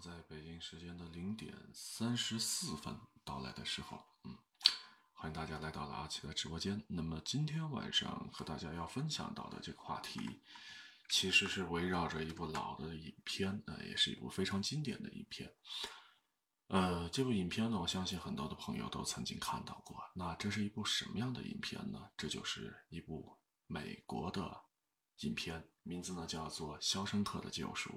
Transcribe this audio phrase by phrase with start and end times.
[0.00, 4.38] 在北京时间的零点三十四分到来的时候，嗯，
[5.12, 6.84] 欢迎大家来到了阿奇的直播间。
[6.86, 10.40] 那么今天晚上和大家要分享到的这个话题，
[11.10, 15.52] 其实是围绕着一部老的影片，呃，也是一部非常经典的影片。
[16.68, 20.00] 呃，这部影片呢，我相信很多的朋友都曾经看到过。
[20.14, 22.10] 那这是一部什么样的影片呢？
[22.16, 24.64] 这就是一部美国的
[25.22, 27.90] 影片，名字呢叫做《肖申克的救赎》。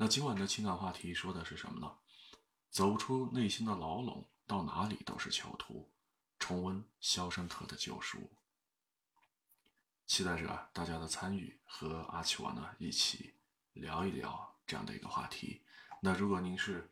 [0.00, 1.92] 那今晚的情感话题说的是什么呢？
[2.70, 5.90] 走出内心的牢笼，到哪里都是囚徒。
[6.38, 8.18] 重温《肖申克的救赎》，
[10.06, 13.34] 期待着大家的参与和阿奇我呢一起
[13.72, 15.64] 聊一聊这样的一个话题。
[16.00, 16.88] 那如果您是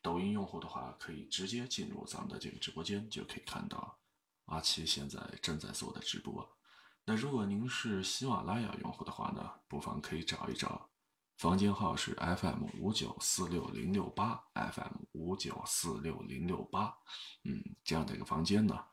[0.00, 3.98] 抖音用户的话，可以直接进入咱们的这个直播间，就可以看到
[4.46, 6.56] 阿奇现在正在做的直播。
[7.04, 10.88] 那如果您是喜马拉雅用户的话呢，不妨可以找一找。
[11.36, 16.96] 房间号是 FM 五九四六零六八，FM 五九四六零六八，
[17.44, 18.86] 嗯，这样的一个房间呢，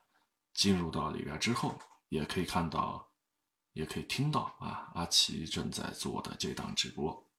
[0.53, 1.79] 进入到里边之后，
[2.09, 3.13] 也可以看到，
[3.71, 7.31] 也可以听到啊，阿奇正在做的这档直播。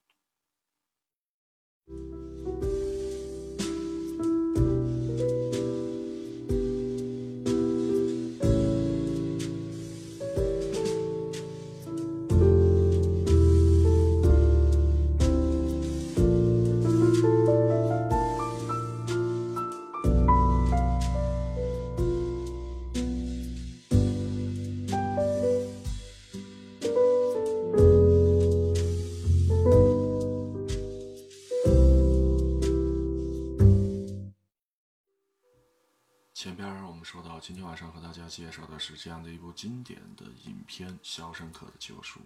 [37.14, 42.18] 说到，今天晚上和大家介绍的是这样的一部经典的影片《肖申克的救赎》。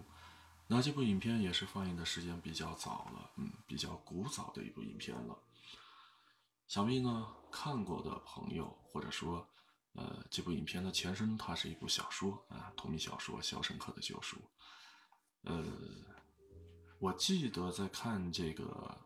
[0.65, 5.37] 那这部影片也是放映的时间比较早了，嗯，比较古早的一部影片了。
[6.67, 9.47] 想必呢，看过的朋友，或者说，
[9.93, 14.37] 呃，这部影片的前身它是一部小说啊，同名小说《肖申克的救赎》。
[15.43, 15.63] 呃，
[16.97, 18.97] 我记得在看这个。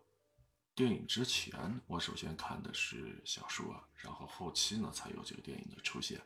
[0.76, 6.20] 电影之前，我首先看的是小说，然后后期呢才有这个电影的出现。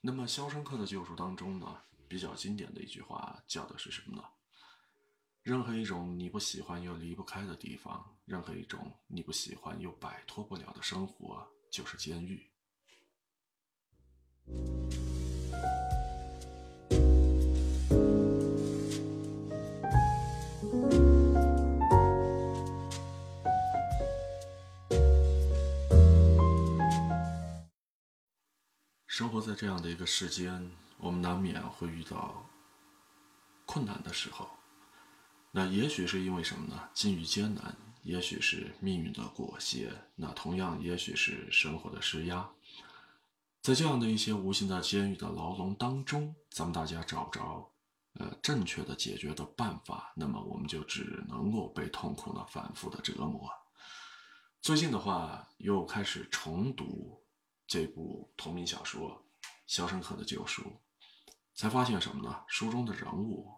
[0.00, 4.24] 那么《肖申克的救赎》当中呢，比较经典的一句话叫的是什么呢？
[5.42, 12.50] 任何一种你不喜欢又离不开的地方，任何一种你不喜欢又摆脱不了的生活，就是监狱。
[29.16, 32.44] 生活在这样的一个世间，我们难免会遇到
[33.64, 34.50] 困难的时候。
[35.52, 36.88] 那也许是因为什么呢？
[36.92, 42.50] 境遇艰难，也许是命运的裹挟，那同样也许是生活的施压。
[43.62, 47.70] 在这样的一些无形的监狱的牢笼当中，咱们大家找不着
[48.14, 53.48] 呃正确的解决的办法，那么我们就只能够被痛苦的反复的折磨。
[54.60, 57.20] 最近的话，又开始重读。
[57.74, 59.20] 这部同名小说
[59.66, 60.62] 《肖申克的救赎》，
[61.56, 62.44] 才发现什么呢？
[62.46, 63.52] 书中的人物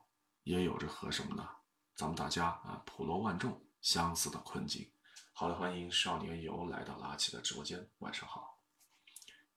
[0.44, 1.46] 也有着和什么呢？
[1.94, 4.90] 咱们大家啊，普罗万众相似的困境。
[5.34, 8.58] 好了，欢迎少年游来到阿奇的直播间，晚上好。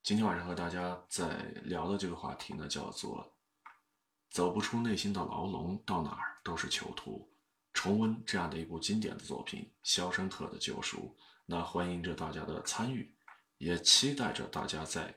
[0.04, 3.34] 今天晚上和大家在聊的这个话题呢，叫做
[4.30, 7.34] “走不出内心的牢笼，到哪儿都是囚徒”。
[7.72, 11.16] 重温这样的一部经典的作品《肖申克的救赎》，
[11.46, 13.16] 那欢迎着大家的参与。
[13.60, 15.14] 也期待着大家在，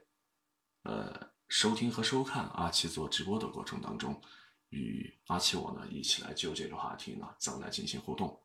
[0.82, 4.20] 呃，收听和收看阿七做直播的过程当中，
[4.68, 8.42] 与阿七我呢一起来就这个话题呢，咱们来进行互动。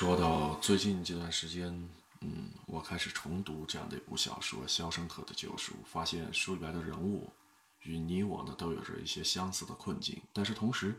[0.00, 1.68] 说到最近这段时间，
[2.22, 7.30] 嗯，我开始重读这样的一部小说《肖申克的救赎》，发现书里边的人物
[7.80, 10.98] 与你我呢都有着一些相似的困境，但是同时，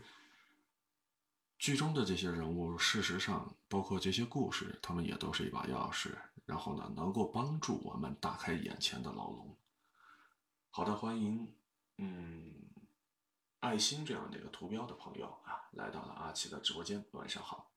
[1.58, 6.14] 剧中的这些人物，事实上包括这些故事，他们也都是一把钥匙，
[6.46, 9.56] 然后呢，能够帮助我们打开眼前的牢笼。
[10.70, 11.52] 好的，欢迎，
[11.98, 12.54] 嗯，
[13.58, 17.71] 爱心这样的一个图标的朋友啊，来到了阿奇的直播间，晚上好。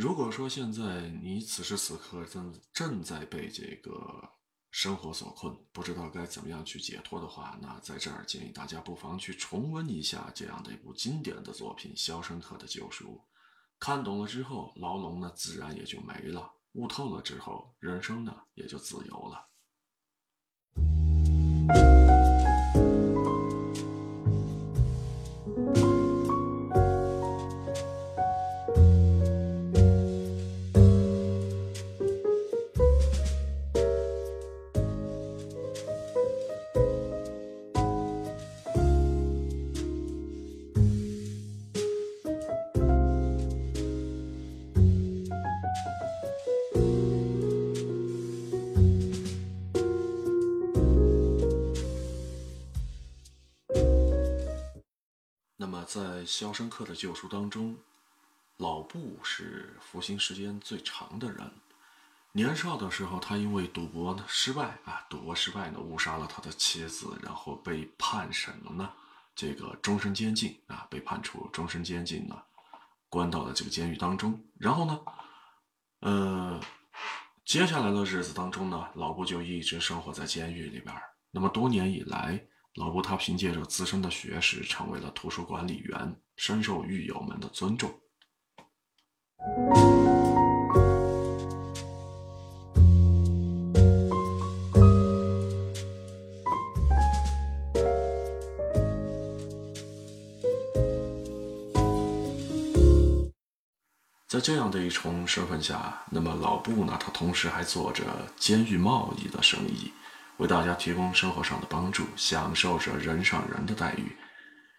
[0.00, 4.30] 如果说现在你此时此刻正正在被这个
[4.70, 13.06] 生活所困，不知道该怎么样去解脱的话，那在这儿建议大家不妨去重温一下这样的一部经典的作品《肖申克的救赎》。
[13.80, 19.48] 看懂了之后，牢笼呢自然也就没了；悟透了之后，人生呢也就自由了。
[56.28, 57.74] 肖申克的救赎》当中，
[58.58, 61.50] 老布是服刑时间最长的人。
[62.32, 68.92] 年少的时候，他因为赌博呢失败啊，赌博失败呢，误杀了他的妻子，然后被判什么呢？
[69.34, 72.36] 这个终身监禁啊，被判处终身监禁呢，
[73.08, 74.38] 关到了这个监狱当中。
[74.58, 75.00] 然后呢，
[76.00, 76.60] 呃，
[77.46, 80.94] 接下来的日子当中呢，老布就一直生活在监狱里边。
[81.30, 82.46] 那么多年以来。
[82.74, 87.90] 老布他凭借着自身的学识，成为了图书管理员，深受狱友们的尊重。
[104.28, 108.04] 在这样的一重身份下，那么老布呢，他同时还做着
[108.36, 109.90] 监狱贸易的生意。
[110.38, 114.16] 为大家提供生活上的帮助，享受着人上人的待遇。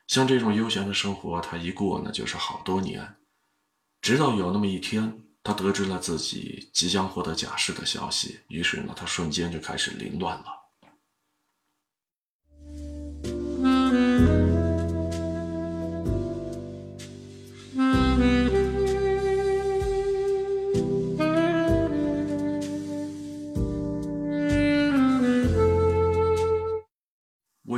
[0.08, 3.16] 像这种悠闲的生活，他一过呢就是好多年。
[4.02, 10.59] 直到有那么一天，他得知了自己即将获得假释的消息，于是呢，他瞬间就开始凌乱了。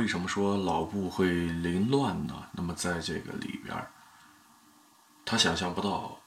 [0.02, 2.34] 为什么说老布会凌乱呢？
[2.54, 3.86] 那么在这个里边
[5.24, 6.18] 他想象不到，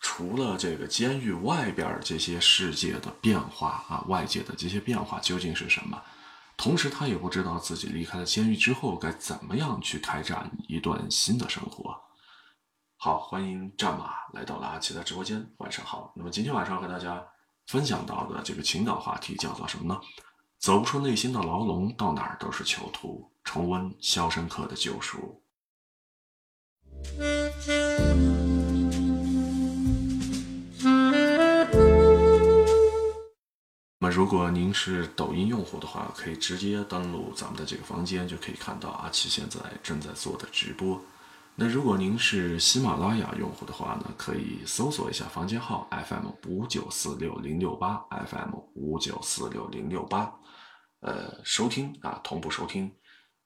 [0.00, 5.98] 除了这个监狱外边这些世界的变化啊，外界的这些变化究竟是什么？
[6.58, 11.98] 同时，他也不知道自己离开了监狱之后该怎么样去开展一段新的生活。
[12.98, 16.12] 好，欢迎战马来到了阿奇的直播间，晚上好。
[16.14, 17.24] 那么今天晚上和大家
[17.66, 19.98] 分享到的这个情感话题叫做什么呢？
[20.64, 23.30] 走不出内心的牢笼，到哪儿都是囚徒。
[23.44, 25.38] 重温《肖申克的救赎》。
[33.98, 40.98] 那么，如果您是抖音用户的话，可以直接登录咱们的这个房间，就可以看到阿奇现在正在做的直播。
[41.56, 50.34] 那如果您是喜马拉雅用户的话呢，可以搜索一下房间号 FM 五九四六零六八 FM 五九四六零六八。
[51.04, 52.90] 呃，收听啊，同步收听，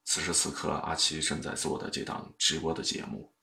[0.05, 3.35] 此时此刻阿奇正在做的这档直播的节目。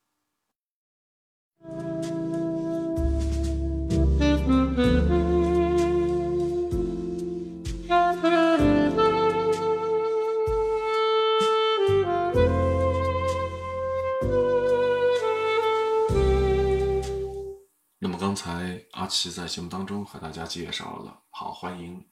[18.00, 22.07] 那么刚才阿奇在节目当中和大家介绍了，好，欢迎，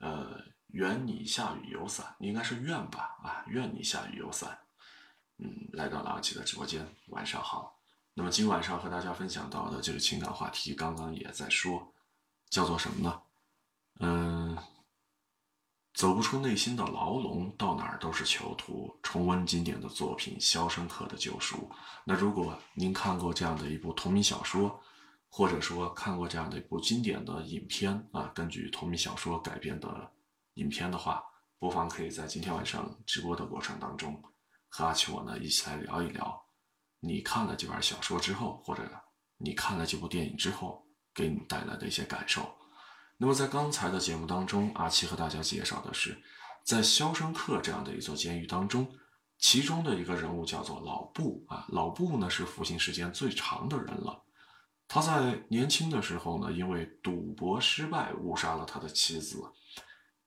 [0.00, 0.51] 呃。
[0.72, 3.16] 愿你下雨有伞，应该是愿吧？
[3.22, 4.58] 啊，愿你下雨有伞。
[5.38, 7.78] 嗯，来到老七的直播间，晚上好。
[8.14, 11.92] 那么今晚上和大家分享到的这个情感话题，刚刚也在说，
[12.50, 13.22] 叫做什么呢？
[14.00, 14.56] 嗯，
[15.94, 18.98] 走不出内心的牢笼，到哪儿都是囚徒。
[19.02, 21.56] 重温经典的作品《肖申克的救赎》。
[22.04, 24.82] 那如果您看过这样的一部同名小说，
[25.28, 30.10] 或者说看过这样的一部经典的影片啊，根据同名小说改编的。
[30.54, 31.22] 影片的话，
[31.58, 34.22] 不妨可以在今天晚上直播的过程当中，
[34.68, 36.42] 和阿奇我呢一起来聊一聊，
[37.00, 38.82] 你看了这本小说之后，或者
[39.38, 42.54] 你看了这部电影之后，给你带来的一些感受。
[43.16, 46.20] 那么在刚才的节目当中，阿奇和大家介绍的是，
[46.64, 48.86] 在肖申克这样的一座监狱当中，
[49.38, 54.22] 其中的一个人物叫做老布啊，老布呢是服刑时间最长的人了。
[54.88, 59.42] 他在年轻的时候呢，因为赌博失败，误杀了他的妻子。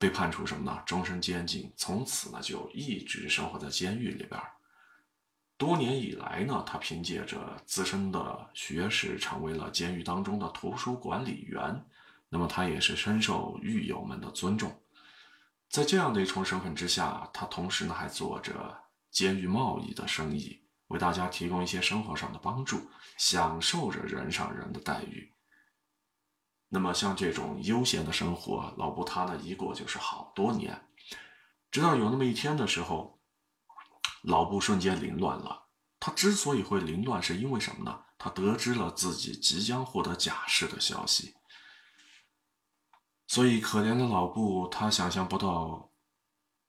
[0.05, 0.83] 被判处什么呢？
[0.85, 4.39] 终身监禁，从此呢就一直生活在监狱里边
[5.57, 11.83] 多年以来呢，他凭借着自身的学识，成为了监狱当中的图书管理员。
[12.29, 14.79] 那么他也是深受狱友们的尊重。
[15.69, 18.77] 在这样的一重身份之下，他同时呢还做着
[19.09, 25.33] 监狱贸易的生意，为大家提供一些生活上的帮助，享受着人上人的待遇。
[26.69, 30.87] 那么像这种悠闲的生活，老布他呢一过就是好多年，
[31.71, 33.19] 直到有那么一天的时候，
[34.23, 35.67] 老布瞬间凌乱了。
[35.99, 38.01] 他之所以会凌乱，是因为什么呢？
[38.17, 41.35] 他得知了自己即将获得假释的消息。
[43.27, 45.91] 所以，可怜的老布，他想象不到，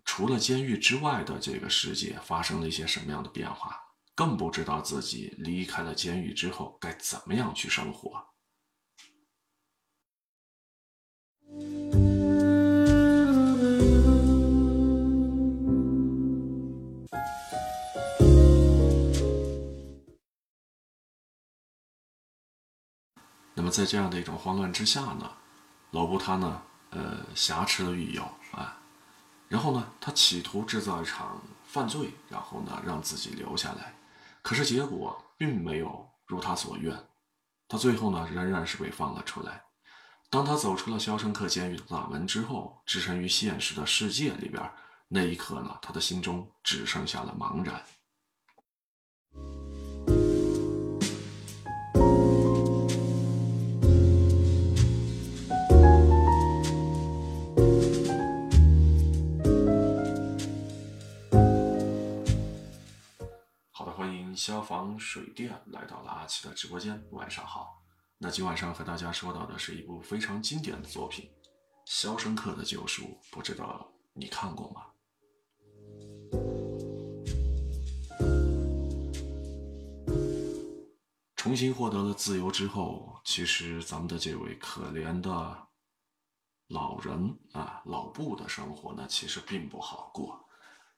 [0.05, 3.79] 除了监狱之外的这个世界发生了一些什么样的变化，
[4.15, 8.36] 更不知道自己离开了监狱之后该怎么样去生活。
[23.59, 25.31] 那么，在这样的一种慌乱之下呢？
[25.93, 28.23] 老布他呢，呃，挟持了狱友
[28.53, 28.79] 啊，
[29.49, 33.95] 然后呢，他企图制造一场犯罪，然后呢，让自己留下来。
[34.43, 36.95] 可是结果并没有如他所愿，
[37.67, 39.66] 他最后呢，仍然是被放了出来。
[40.29, 44.71] 当他走出了肖申克监狱的大门之后，置身于现实的世界里边，
[45.09, 47.83] 那一刻呢，他的心中只剩下了茫然。
[63.71, 67.86] 好的，欢迎消防水电来到了阿奇的直播间，晚上好。
[68.19, 71.25] 那今晚上和大家说到的是一部非常经典的作品
[71.85, 74.87] 《肖申克的救赎》，不知道你看过吗？
[81.37, 85.69] 重新获得了自由之后，其实咱们的这位可怜的
[86.69, 90.49] 老人啊，老布的生活呢，其实并不好过。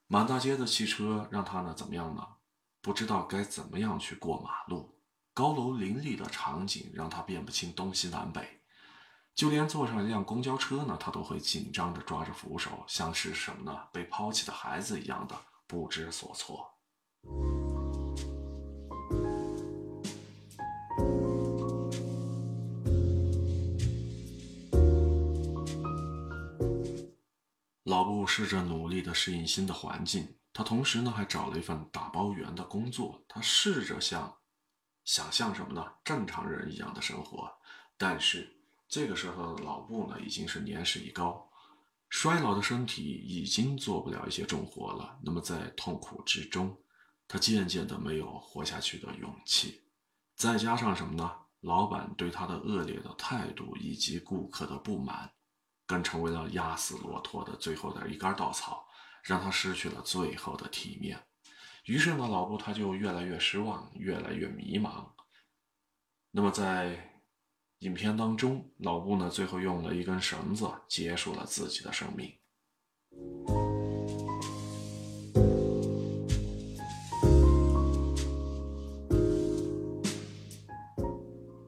[0.07, 2.25] 满大街的汽车让他呢怎么样呢？
[2.81, 4.97] 不知道该怎么样去过马路，
[5.39, 8.59] 高楼林立的场景让他辨不清东西南北，
[9.33, 13.79] 就连坐上一辆公交车呢，他都会紧张的抓着扶手，像是什么呢？
[13.93, 16.69] 被抛弃的孩子一样的不知所措。
[27.85, 30.35] 老布试着努力的适应新的环境。
[30.51, 33.23] 他同时呢，还找了一份打包员的工作。
[33.29, 34.35] 他试着向
[35.09, 35.83] 想象什么呢？
[36.03, 37.51] 正常人一样的生活。
[37.97, 38.47] 但是
[38.87, 41.49] 这个时候的老布呢，已经是年事已高，
[42.09, 45.17] 衰老的身体已经做不了一些重活了。
[45.23, 46.77] 那么在痛苦之中，
[47.27, 49.81] 他渐渐的没有活下去的勇气。
[50.35, 51.35] 再加上什么呢？
[51.61, 55.31] 老板对他的恶劣的态度以及顾客的不满，
[55.87, 58.85] 更成为了压死骆驼的最后的一根稻草。
[59.23, 61.21] 让他失去了最后的体面，
[61.85, 65.05] 于是呢，老布他就越来越失望，越来越迷茫。
[66.31, 67.09] 那么在
[67.79, 72.31] 影片当中，老布呢最后用了一根绳子结束了自己的生命。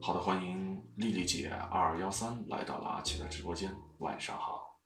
[0.00, 4.78] 好的，欢迎丽丽姐二二幺三来到了阿奇的直播间，晚上好。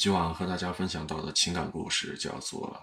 [0.00, 2.74] 今晚和大家分享到的情感故事叫做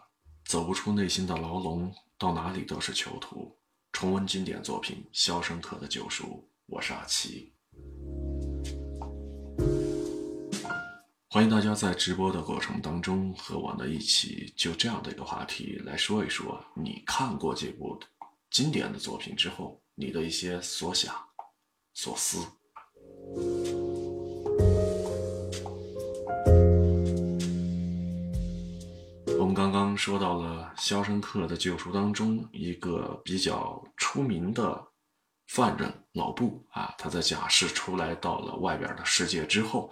[0.52, 3.58] 《走不出内心的牢笼，到哪里都是囚徒》。
[3.92, 6.26] 重温经典作品《肖申克的救赎》，
[6.68, 7.56] 我是阿奇。
[11.28, 18.00] 欢迎大家在直播的过程当中和我呢一起就这样的一个话题来说一说，你看过这部
[18.52, 21.16] 经典的作品之后，你的一些所想、
[21.96, 22.46] 所思。
[29.98, 34.88] 说到了《肖申克的救赎》当中一个比较出名的
[35.48, 39.92] 犯人老布啊，他在假释出来到了外边的世界之后，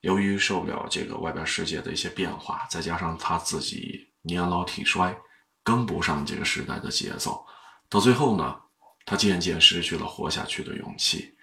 [0.00, 5.16] 由于受不了这个外边世界的一些变化，再加上他自己年老体衰，
[5.62, 7.46] 跟不上这个时代的节奏，
[7.88, 8.60] 到最后呢，
[9.04, 11.36] 他渐渐失去了活下去的勇气。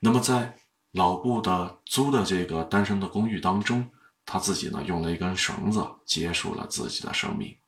[0.00, 0.56] 那么在
[0.92, 3.90] 老布的租的这个单身的公寓当中。
[4.24, 7.58] 他自己呢，用了一根绳子结束了自己的生命。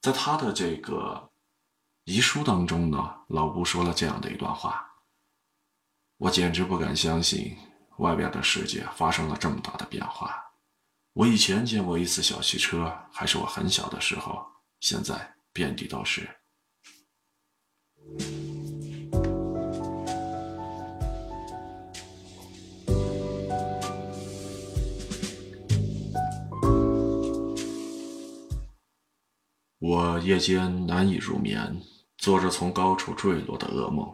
[0.00, 1.30] 在他的这个
[2.04, 4.88] 遗书当中呢，老布说了这样的一段话：
[6.16, 7.56] 我简直不敢相信，
[7.98, 10.44] 外边的世界发生了这么大的变化。
[11.12, 14.46] 我以前见过一次小汽车，还是我很小的时候，
[14.80, 16.28] 现在遍地都是。
[29.98, 31.76] 我夜间难以入眠，
[32.18, 34.08] 做着从高处坠落的噩梦，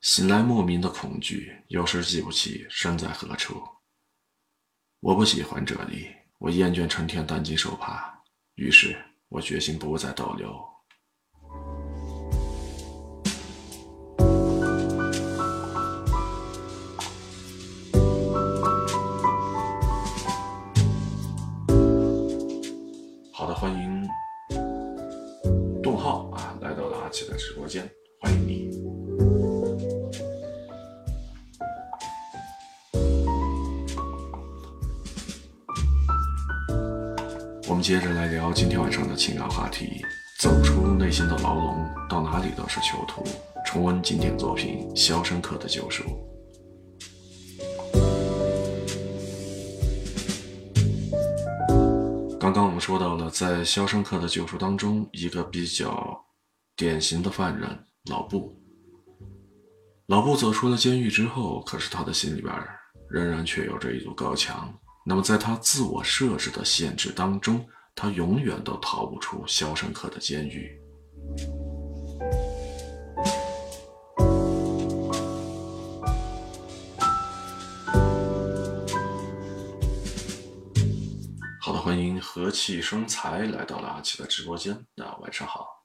[0.00, 3.62] 醒来莫名的恐惧，有时记不起身在何处。
[5.00, 6.08] 我不喜欢这里，
[6.38, 8.18] 我厌倦成天担惊受怕，
[8.54, 8.96] 于是
[9.28, 10.73] 我决心不再逗留。
[27.14, 27.88] 来到了阿奇的直播间，
[28.20, 28.70] 欢迎你。
[37.68, 40.02] 我们接着来聊今天晚上的情感话题：
[40.40, 43.22] 走出内心的牢笼，到哪里都是囚徒。
[43.64, 46.02] 重温经典作品《肖申克的救赎》。
[52.38, 56.23] 刚刚我们说到了，在《肖申克的救赎》当中，一个比较
[56.76, 58.52] 典型的犯人老布。
[60.06, 62.52] 老布走出了监狱之后，可是他的心里边
[63.08, 64.76] 仍然却有着一堵高墙。
[65.06, 70.76] 那么，在他自我设置的限制当中，他永远都逃不出肖申克的监狱。
[81.60, 84.76] 好的欢迎和气生财来到了阿奇的直播间。
[84.96, 85.83] 那晚上好。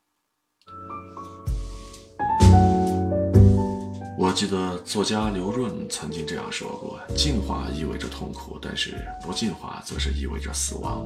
[4.21, 11.05] 我记得作家刘润曾经这样说过：“进化意味着痛苦，但是不进化则是意味着死亡。”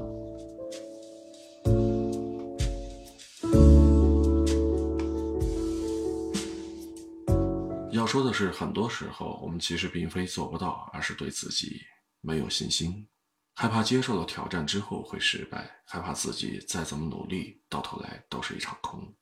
[7.91, 11.81] 要说的是，很多时候我们其实并非做不到，而是对自己
[12.19, 13.07] 没有信心。
[13.53, 19.13] 害怕接受了挑战之后会失败，害怕自己再怎么努力，到头来都是一场空。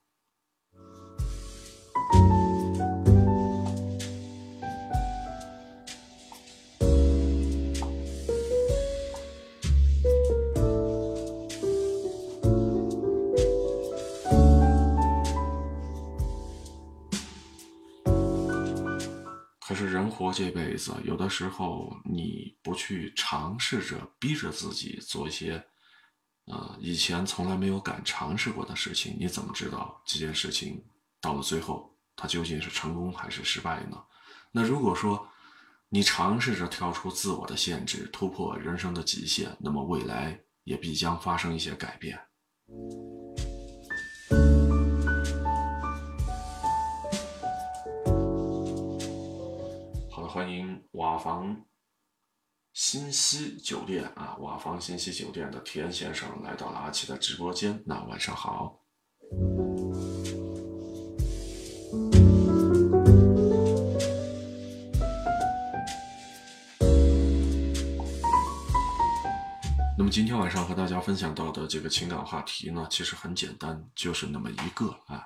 [20.21, 25.63] 活这辈子，有的时候你不去尝试着逼着自己做一些，
[26.45, 30.83] 呃，以前从来没有敢尝试过的事情，你怎么知道这件事情
[31.19, 33.97] 到了最后它究竟是成功还是失败呢？
[34.51, 35.27] 那如果说
[35.89, 42.17] 你尝试着跳出自我的限制，突破人生的极限，那么未来也必将发生一些改变。
[50.41, 51.55] 欢迎瓦房
[52.73, 57.79] 新西酒店啊，瓦房新西酒店的田先生来到了阿奇的直播间。
[57.85, 58.81] 那晚上好。
[69.95, 75.23] 那么今天晚上和大家分享到的这个情感话题呢，其实很简单，就是那么一个啊。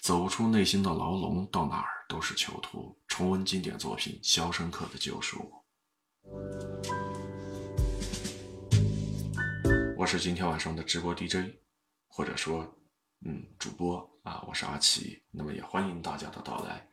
[0.00, 2.98] 走出内心的牢笼，到哪儿都是囚徒。
[3.06, 5.48] 重温经典作品《肖申克的救赎》。
[9.96, 11.54] 我是今天晚上的直播 DJ，
[12.08, 12.66] 或者说，
[13.24, 15.22] 嗯，主播啊，我是阿奇。
[15.30, 16.84] 那么也欢迎大家的到来，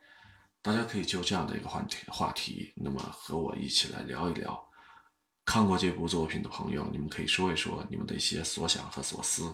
[0.62, 4.64] 大家可以就这样的一个话题话题，那么和我一起来聊一聊。
[5.44, 9.52] 看过这部作品的朋友，你们可以说一说你们的一些所想和所思。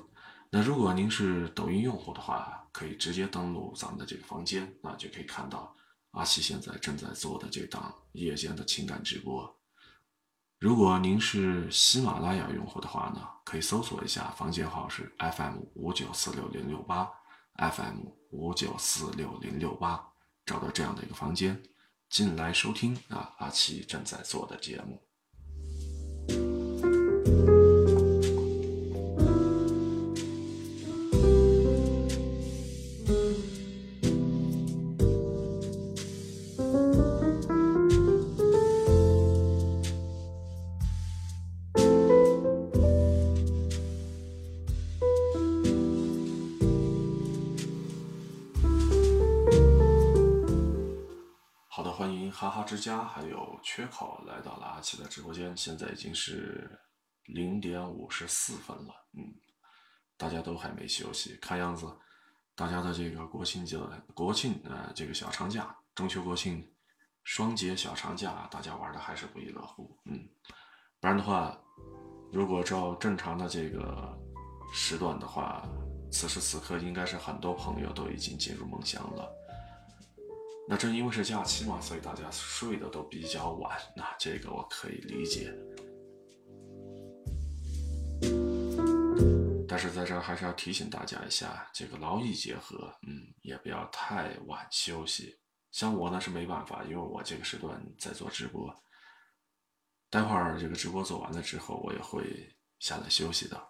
[0.50, 5.72] 那如果您是抖音用户的话，可以直接登录咱们的这个房间，那就可以看到
[6.10, 9.56] 阿奇现在正在做的这档夜间的情感直播。
[10.58, 17.08] 如果您是喜马拉雅用户的话呢，可以搜索一下房间号是 FM 五九四六零六八
[17.56, 20.04] ，FM 五九四六零六八，
[20.44, 21.62] 找到这样的一个房间，
[22.08, 25.00] 进来收听啊，阿奇正在做的节目。
[52.64, 56.68] 之家还有缺口来到了阿奇的直播间，现在已经是
[57.26, 59.32] 零点五十四分了，嗯，
[60.16, 61.86] 大家都还没休息，看样子
[62.54, 63.78] 大家的这个国庆节、
[64.14, 66.68] 国庆呃这个小长假、中秋国庆
[67.22, 70.28] 双节小长假，大家玩的还是不亦乐乎，嗯，
[71.00, 71.58] 不然的话，
[72.32, 74.18] 如果照正常的这个
[74.72, 75.62] 时段的话，
[76.10, 79.43] 此时此刻应该是很多朋友都已经进入梦乡了。
[80.66, 85.54] 那正因为是假期嘛，所以大家睡得都比较晚，那这个我可以理解。
[89.68, 95.38] 但是在这儿还是要提醒大家一下，这个劳逸结合，嗯，也不要太晚休息。
[95.70, 98.74] 像我呢是没办法，因为我这个时段在做直播，
[100.08, 102.24] 待会儿这个直播做完了之后，我也会
[102.78, 103.68] 下来休息的。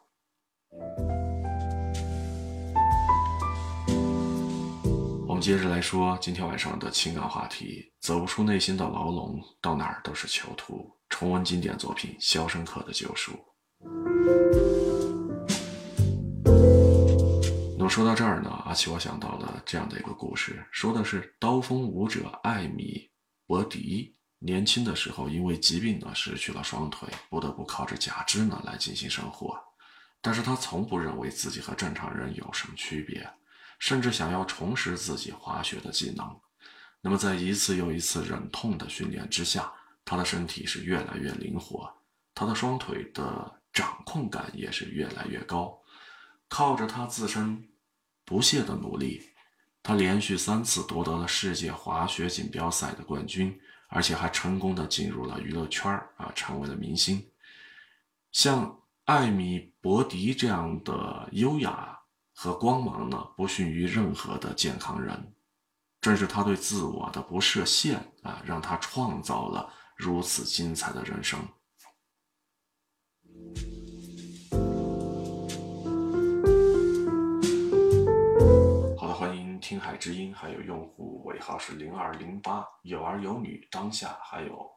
[5.44, 10.90] 接着来说今天晚上的情感话题：走不出内心的牢笼，到哪儿都是囚徒。
[11.10, 13.32] 重温经典作品《肖申克的救赎》。
[17.76, 23.10] 那么说到这儿呢，阿奇我想到了这样的一个故事，说的是刀锋舞者艾米
[23.46, 29.54] 伯迪年轻的时候因为疾病呢失去了双腿，不得不靠着假肢呢来进行生活。
[30.22, 33.30] 但是他从不认为自己和正常人有什么区别。
[33.78, 36.40] 甚至想要重拾自己滑雪的技能，
[37.00, 39.70] 那么在一次又一次忍痛的训练之下，
[40.04, 41.92] 他的身体是越来越灵活，
[42.34, 45.78] 他的双腿的掌控感也是越来越高。
[46.48, 47.68] 靠着他自身
[48.24, 49.22] 不懈的努力，
[49.82, 57.26] 他连续三次夺得了世界滑雪锦标赛的冠军，而且还成功的进入了娱乐圈啊，成为了明星。
[58.32, 61.93] 像艾米伯迪这样的优雅。
[62.34, 65.34] 和光芒呢，不逊于任何的健康人。
[66.00, 71.40] 正是他对自我的不设限啊，让他创造了如此精彩的人生。
[78.98, 84.70] 好的，欢迎听海之音，还有用户尾号是零二零八，有儿有女，当下还有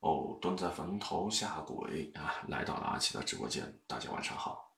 [0.00, 4.73] 哦，蹲在坟头下鬼啊，来到了阿奇的直播间，大家晚上好。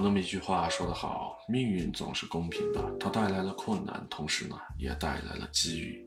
[0.00, 6.02] 有那么一句话说得好，命运总是公平的，它带来了困难，同时呢，也带来了机遇。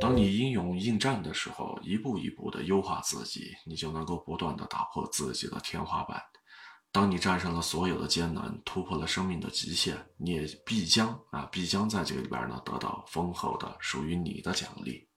[0.00, 6.22] 当你英勇应战的时候，一步一步的优化自己，你就能够不断的打破自己的天花板。
[6.92, 15.07] 当你战胜了所有的艰难，突破了生命的极限，你也必将啊，必将在这个里边呢，得到丰厚的属于你的奖励。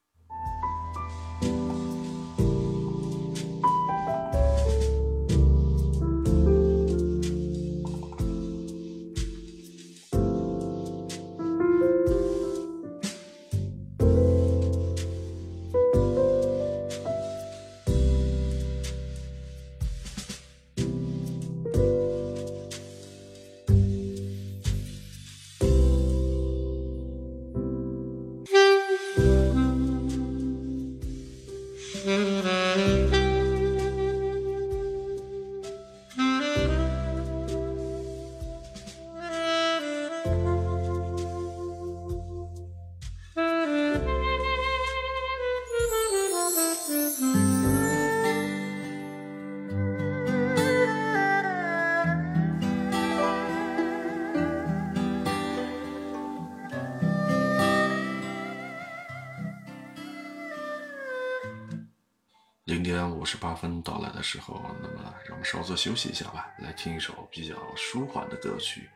[63.22, 68.90] 五十八分到来的时候，那么让我们稍作休息一下吧，来听一首比较舒缓的歌曲。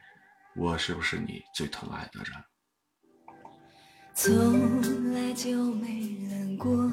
[0.55, 2.33] 我是不是你最疼爱的人？
[4.15, 6.91] 从来就没冷过，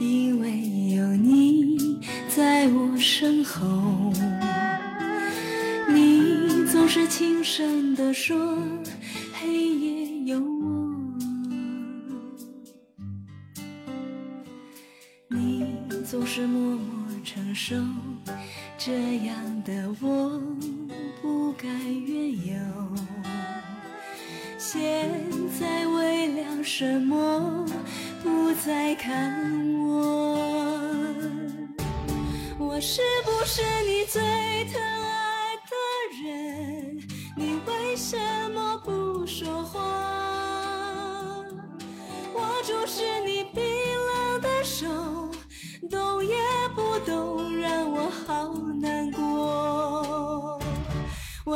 [0.00, 0.50] 因为
[0.96, 4.12] 有你在我身后。
[5.88, 8.36] 你总是轻声地说，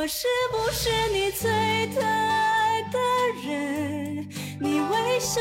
[0.05, 1.51] 我是不是你最
[1.95, 2.99] 疼爱的
[3.43, 4.29] 人？
[4.61, 5.41] 你为什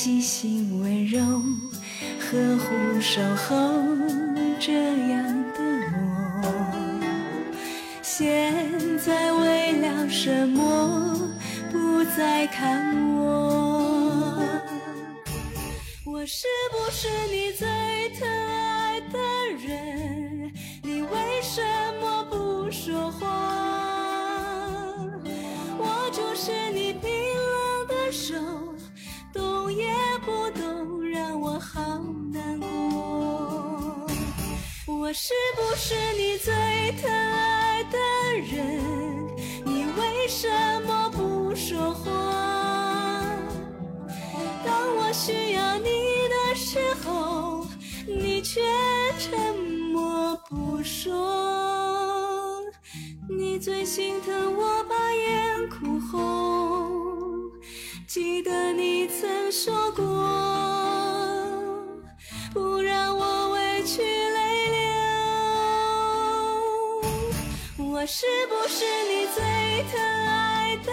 [0.00, 1.18] 细心温柔，
[2.20, 3.72] 呵护守候
[4.60, 4.72] 这
[5.08, 5.58] 样的
[6.40, 6.46] 我。
[8.00, 8.54] 现
[9.04, 11.18] 在为了什么
[11.72, 13.17] 不再看我？
[36.92, 37.98] 疼爱的
[38.50, 38.80] 人？
[39.64, 40.48] 你为什
[40.86, 42.10] 么不说话？
[44.64, 45.88] 当我需要你
[46.28, 47.66] 的时候，
[48.06, 48.60] 你却
[49.18, 49.56] 沉
[49.92, 52.64] 默不说。
[53.28, 57.50] 你最心疼我把眼哭红，
[58.06, 60.04] 记得你曾说过，
[68.10, 69.44] 是不是你最
[69.92, 70.90] 疼爱的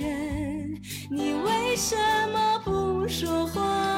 [0.00, 0.82] 人？
[1.08, 1.96] 你为什
[2.32, 3.95] 么不说话？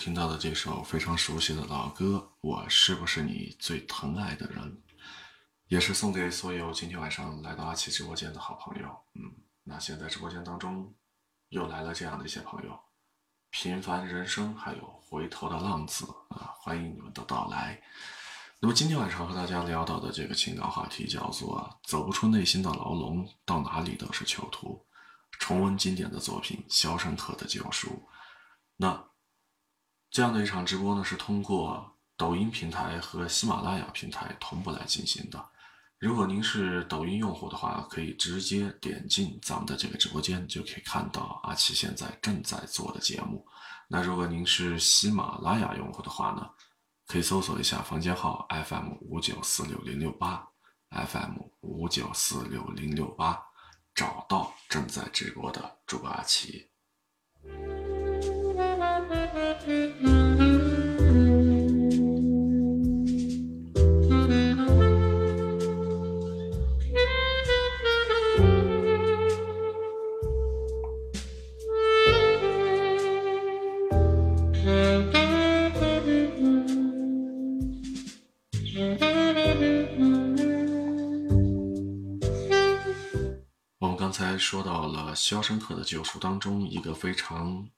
[0.00, 4.82] 听到的这首非常熟悉的老歌，我是不是你最疼爱的人？
[5.68, 8.88] 也是送给所有今天晚上来到阿奇直播间的好朋友。
[9.12, 9.30] 嗯，
[9.62, 10.90] 那现在直播间当中
[11.50, 12.80] 又来了这样的一些朋友，
[13.50, 17.78] 平凡人生，还有回头的浪子啊，欢迎你们的到来。
[18.58, 24.82] 那么今天晚上和大家聊到的这个情感话题叫做“走不出内心的牢笼，到哪里都是囚徒”。
[25.38, 27.88] 重温经典的作品《肖申克的救赎》。
[28.76, 29.09] 那
[30.10, 35.48] 这样的一场直播呢，是通过抖音平台和喜马拉雅平台同步来进行的。
[36.00, 43.46] 如果您是抖音用户的话，可以直接点进咱们的这个直播间，就可以看到阿奇现在正在做的节目。
[43.86, 46.48] 那如果您是喜马拉雅用户的话呢，
[47.06, 50.44] 可以搜索一下房间号 FM 五九四六零六八
[50.90, 53.40] ，FM 五九四六零六八，
[53.94, 56.69] 找到正在直播的主播阿奇。
[84.40, 87.68] 说到了《肖申克的救赎》当中一个非常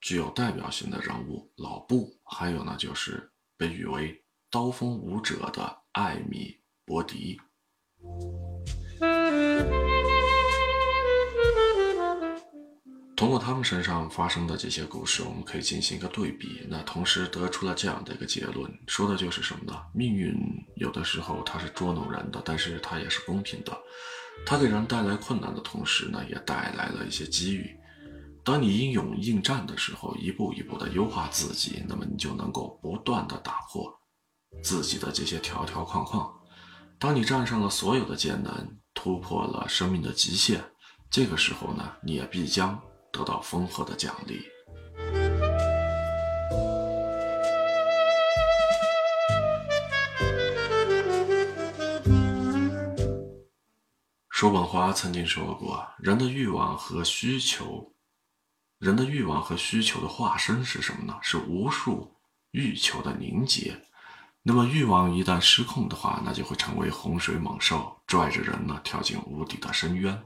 [0.00, 6.46] 具有代表性的人物老布，还有呢就是被誉为“刀锋舞者”的艾米·
[6.86, 7.38] 伯迪。
[13.14, 16.66] 通过他们身上发生的这些故事，我们可以进行一个对比。
[16.70, 19.78] 那同时得出了这样的一个结论，说的就是什么呢？
[19.92, 20.34] 命运
[20.76, 23.76] 有的时候它是捉弄人的，但是它也是公平的。
[24.46, 27.76] 它给人带来困难的同时呢，也带来了一些机遇。
[28.44, 33.92] 当你英勇应战的时候，一步一步的优化自己，那么你就能够不断的打破
[34.62, 36.32] 自己的这些条条框框。
[36.98, 40.64] 当你战胜了所有的艰难，突破了生命的极限，
[41.10, 42.80] 这个时候呢，你也必将。
[43.10, 44.44] 得到丰厚的奖励。
[54.38, 57.92] 叔本华曾经说过：“人的欲望和需求，
[58.78, 61.18] 人的欲望和需求的化身是什么呢？
[61.20, 62.14] 是无数
[62.52, 63.82] 欲求的凝结。
[64.44, 70.16] 那么，欲望一旦失控的话，那就会成为洪水猛兽，拽着人呢跳进无底的深渊。”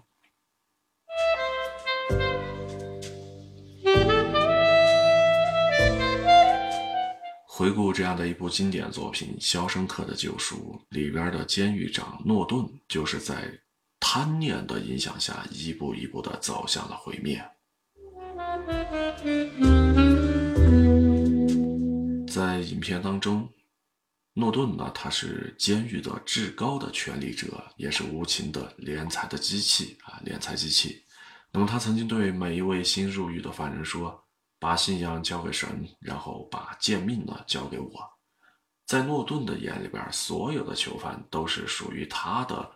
[7.47, 13.51] 回顾这样的一部经典作品《肖申克的救赎》里边的监狱长诺顿，就是在
[14.15, 17.43] 贪念的影响下，一步一步的走向了毁灭。
[22.31, 23.49] 在影片当中，
[24.35, 31.03] 诺顿呢，他是监狱的至高的权力者，也是无情的敛财的机器啊，敛财机器。
[31.51, 34.23] 那么他曾经对每一位新入狱的犯人说。
[34.61, 37.91] 把信仰交给神，然后把贱命呢交给我。
[38.87, 42.71] 在诺顿的眼里边，所有的囚犯都是属于他的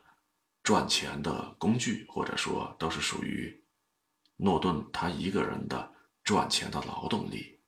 [0.66, 3.64] 赚钱的工具，或者说都是属于
[4.34, 5.92] 诺顿他一个人的
[6.24, 7.60] 赚钱的劳动力。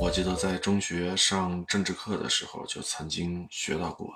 [0.00, 4.14] 我记得在中学上政治课的时候，就曾经学到过。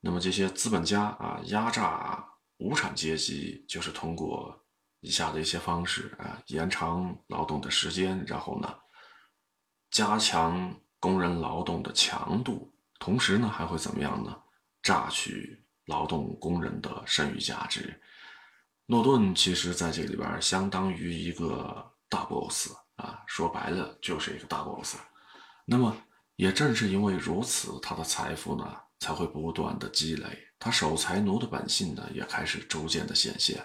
[0.00, 4.60] 那么这些资本家啊，压榨无产阶级，就是通过
[5.02, 8.74] 以下的一些方式啊，延长劳动的时间，然后呢，
[9.90, 14.34] 加强工人劳动的强度，同时呢，还会怎么样呢？
[14.82, 18.00] 榨取劳动工人的剩余价值。
[18.86, 22.72] 诺顿其实在这里边相当于一个大 boss。
[22.96, 24.96] 啊，说白了就是一个大 boss。
[25.64, 25.96] 那么
[26.36, 33.60] 也正是因为如此，他的财富呢才会不断的积累，他守财奴的本性呢也开始逐渐的显现。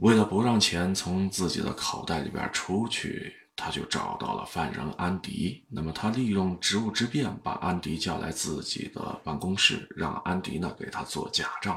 [0.00, 5.64] 为了不让钱从自己的口袋里边出去，他就找到了犯人安迪。
[5.68, 11.76] 那么他利用职务之便，把安迪叫来自己的办公室，让安迪呢给他做假账。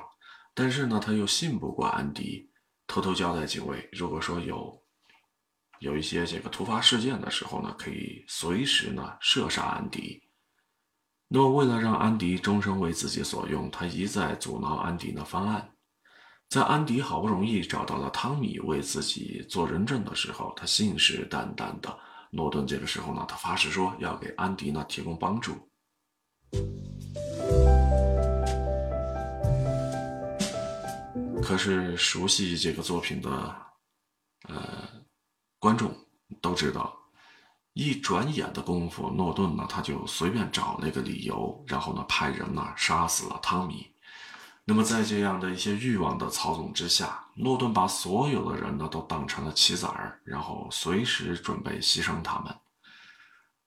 [0.54, 2.52] 但是呢，他又信不过安迪，
[2.86, 4.80] 偷偷交代几位，如果说有
[5.80, 10.22] 有一些这个突发事件的时候呢，可以随时呢射杀安迪。
[11.32, 15.72] 诺为了让安迪终生为自己所用，他一再阻挠安迪的方案。
[16.50, 22.00] 在安迪好不容易找到了汤米为自己做人证的时候，他信誓旦旦的。
[22.32, 25.56] 诺顿这个时候呢，他发誓说要给安迪呢提供帮助。
[31.44, 33.56] 可是熟悉这个作品的，
[34.48, 34.90] 呃，
[35.60, 35.96] 观众
[36.42, 36.99] 都知道，
[37.80, 43.88] 一转眼的功夫，诺顿呢他就随便找了一个理由，然后呢派人呢杀死了汤米。
[44.66, 52.54] 那么在这样的一些欲望的操纵之下，诺顿把所有的人呢都当成了棋子儿，然后随时准备牺牲他们。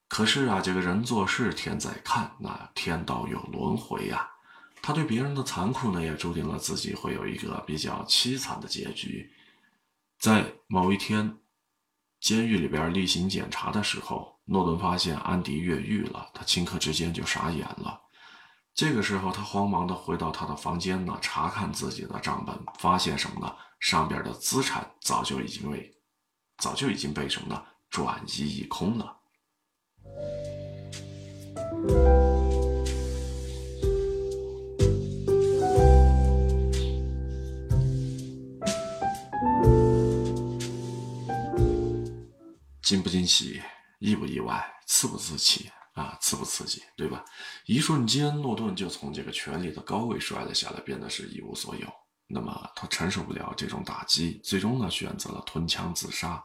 [0.08, 4.28] 可是啊，这个人做事天在看，那天道有轮回呀。
[4.82, 9.32] 他对别人的残酷呢，也注定了自己会有一个比较凄惨的结局。
[10.18, 11.38] 在某一天，
[12.22, 18.00] 监狱里边例行检查的时候，诺顿发现安迪越狱了，他顷刻之间就傻眼了。
[18.72, 23.52] 这个时候，他慌忙的回到他的房间呢，查看自己的账本，发现什么呢？
[23.80, 25.92] 上边的资产早就已经被，
[26.58, 27.60] 早就已经被什么呢？
[27.90, 29.16] 转移一空了。
[42.82, 43.62] 惊不惊喜，
[44.00, 46.18] 意不意外，刺不刺激啊？
[46.20, 47.24] 刺不刺激，对吧？
[47.66, 51.86] 一瞬间，诺顿就从这个权力的高位摔了下来，变得是一无所有。
[52.26, 56.42] 那么他承受不了这种打击，最终呢选择了吞枪自杀，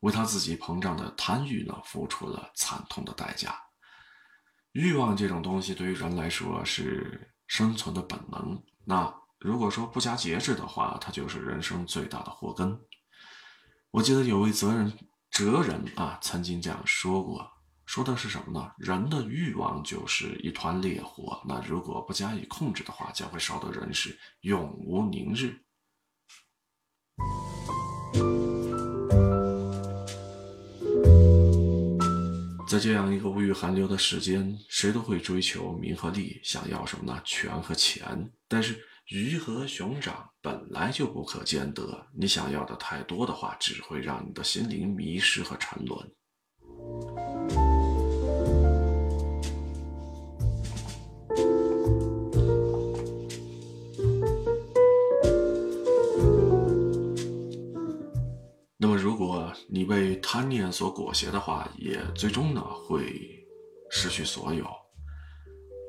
[0.00, 3.60] 为他自己膨胀的贪欲呢付出了惨痛的代价。
[4.72, 12.80] 欲望这种东西对于人来说是生存的本能，那如果说不加节制的话，它就是人生最大的祸根。
[13.90, 14.92] 我记得有位责任
[15.34, 17.44] 哲人啊曾经这样说过，
[17.86, 18.70] 说的是什么呢？
[18.78, 25.58] 人的欲望就是一团烈火，那如果不加以控制的话，将会烧得人是永无宁日。
[32.68, 37.20] 在这样一个物欲寒流的时间，谁都会追求名和利，想要什么呢？
[37.24, 38.30] 权和钱。
[38.46, 46.10] 但是鱼和熊掌本来就不可兼得，你想要的太多的话，只会让你的心灵迷失和沉沦。
[58.78, 63.46] 那么，如果你被贪念所裹挟的话，也最终呢会
[63.90, 64.66] 失去所有。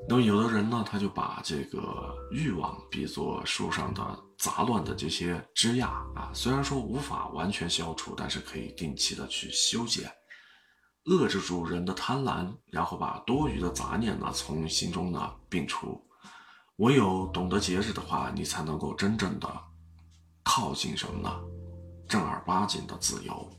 [0.08, 10.12] 那么，有的人呢，他就把这个欲望比作树上的杂乱的这些枝桠啊，虽然说无法完全消除，但是可以定期的去修剪，
[11.06, 16.00] 遏制住人的贪婪，然后把多余的杂念呢从心中呢摒除。
[16.78, 19.50] 唯有懂得节制的话，你才能够真正的
[20.44, 21.30] 靠近什么呢？
[22.08, 23.50] 正儿八经的自由。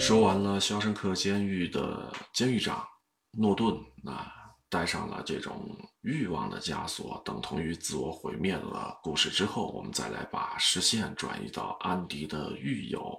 [0.00, 2.88] 说完了《肖申克监狱》的监狱长
[3.32, 4.26] 诺顿，那
[4.70, 13.14] 带上了这种欲望的枷锁，等同于自我毁灭的故事之后，我们再来把视线转移到安迪的狱友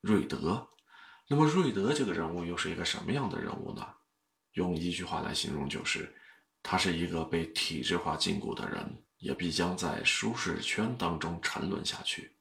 [0.00, 0.66] 瑞德。
[1.28, 3.86] 那么，瑞德这个人物又是一个什么样的人物呢？
[4.54, 6.12] 用一句话来形容，就是
[6.60, 12.36] 他是一个被体制化禁锢的人，也必将在舒适圈当中沉沦下去。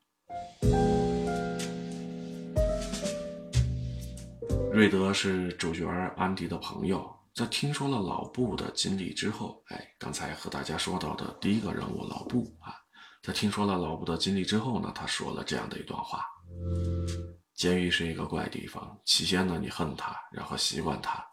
[4.76, 12.76] 瑞德是主角安迪的朋友，在听说了老布的经历之后，哎，刚才和大家说到的第一个人物老布啊，
[13.24, 16.26] 在听说了老布的经历之后呢，他说了这样的一段话：
[17.54, 21.26] 监狱是一个怪地方，起先呢你恨他，然后习惯他，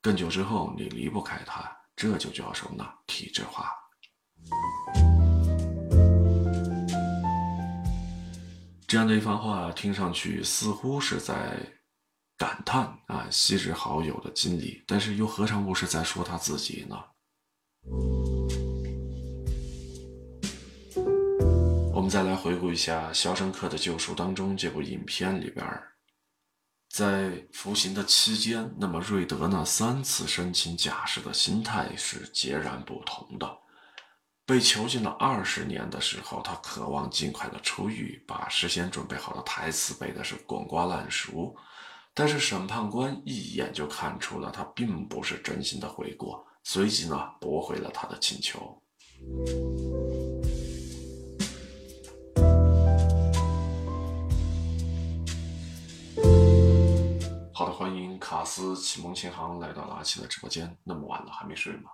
[0.00, 2.88] 更久之后你离不开他，这就叫什么呢？
[3.08, 3.72] 体制化。
[8.86, 11.58] 这样的一番话听上去似乎是在。
[12.36, 16.96] 感叹啊，昔日好友的经历，但是又何尝不是在说他自己呢？
[21.92, 25.64] 我们再来回顾一下《肖申克的救赎》当中这部影片里边，
[26.90, 33.58] 在服刑的期间，那么瑞德呢三次申请假释的心态是截然不同的。
[34.44, 41.56] 被囚禁了二十年的时候，他渴望尽快的出狱，把事先准备好的台词背的是滚瓜烂熟。
[42.16, 48.60] 但是审判官一眼就看出了他并不是真心的悔过，随即呢驳回了他的请求。
[57.52, 60.72] 好的，欢迎卡斯启蒙琴行来到了阿奇的直播间。
[60.84, 61.90] 那么晚了还没睡吗？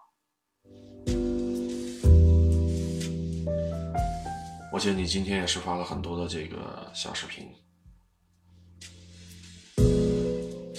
[4.71, 7.51] 我见你今天也是发了很多的这个小视频。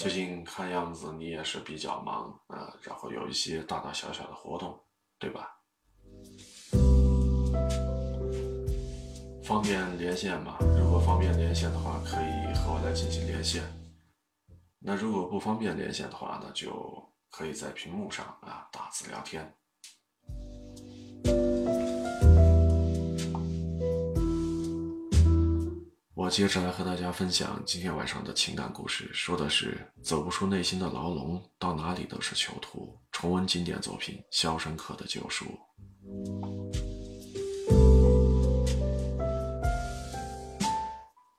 [0.01, 4.75] 最近看样子你也是比较忙啊，然后有一些大大小小的活动，
[5.19, 5.47] 对吧？
[9.43, 10.57] 方便连线吗？
[10.59, 13.61] 如果方便连线的话，可以和我来进行连线。
[14.79, 19.53] 那如果不方便连线的话，那就可以在屏幕上啊打字聊天。
[26.31, 32.97] 接着来和大家分享今天晚上的情感故事，说的是走不出内心的牢笼，到哪里都是囚徒。
[33.11, 35.45] 重温经典作品《肖申克的救赎》。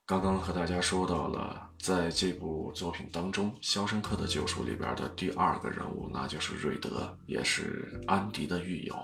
[0.05, 8.95] 刚刚和大家说到了，在这部作品当中，《肖申克的救赎》里边的第二个人物，那就是瑞德，也是安迪的狱友。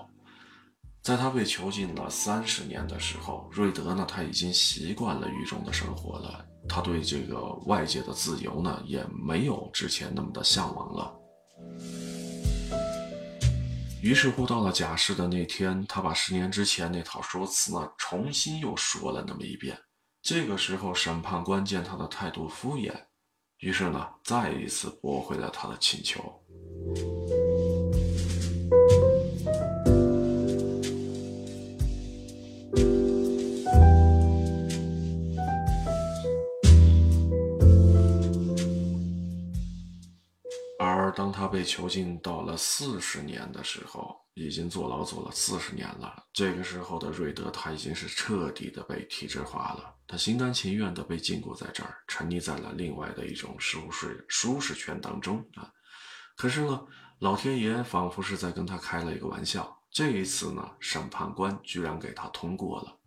[1.01, 6.45] 在他被囚禁了三十年的时候，瑞德呢，他已经习惯了狱中的生活了。
[6.67, 11.15] 他对这个外界的自由呢，也没有之前那么的向往了。
[14.03, 19.77] 于是乎，到了假释的那天，他把十年之前那套说辞呢，重新又说了那么一遍。
[20.21, 22.93] 这个时候，审判官见他的态度敷衍，
[23.59, 26.21] 于是呢，再一次驳回了他的请求。
[41.39, 46.21] 他被囚禁到了四十年的时候，已经坐牢坐了四十年了。
[46.33, 55.71] 这个时候的瑞德，他已经是彻底的被体制化了，他心甘情愿的被禁锢在这儿，沉溺在了另外的一种舒适舒适圈当中啊。
[56.35, 56.85] 可是呢，
[57.19, 62.98] 老天爷仿佛是在跟他开了一个玩笑，这一次呢，审判官居然给他通过了。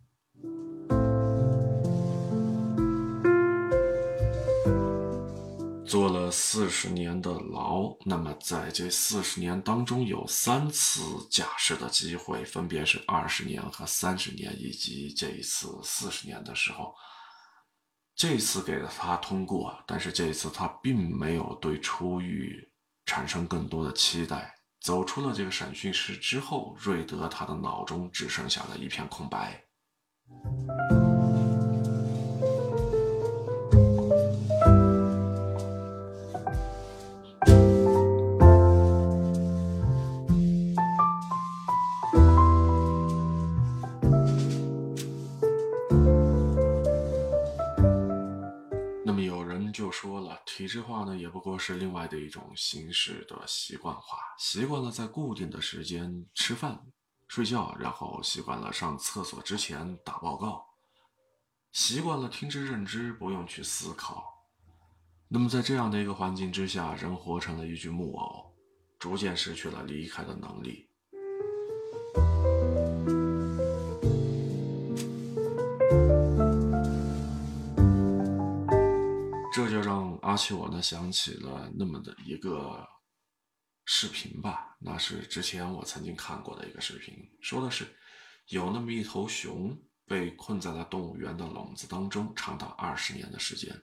[5.93, 16.95] 坐了四十年的牢，那么在这四十年当中，有三次假释的机会，分别是二十年和三十年，以及这一次四十年的时候，
[18.15, 22.67] 这次给了他通过，但是这一次他并没有对出狱
[23.05, 24.51] 产生更多的期待。
[24.81, 29.63] 走出了这个审讯室之后，瑞德他的脑中只剩下了一片空白。
[51.23, 54.17] 也不过是另外的一种形式的习惯化。
[54.37, 56.85] 习惯了在固定的时间吃饭、
[57.29, 60.65] 睡觉，然后习惯了上厕所之前打报告，
[61.71, 64.45] 习惯了听之任之，不用去思考。
[65.29, 68.53] 那么在这样的一个环境之下，人活成了一具木偶，
[68.99, 70.89] 逐渐失去了离开的能力。
[80.33, 82.87] 就让阿奇我呢想起了那么的一个
[83.85, 87.85] 视频吧，那是之前我曾经看过的一个视频，说的是
[88.47, 89.77] 有那么一头熊
[90.07, 93.79] 被困在了动物园的笼子当中长达二十年的时间，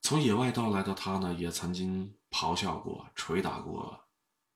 [0.00, 4.08] 从野外到来的它呢，也曾经咆哮过、捶打过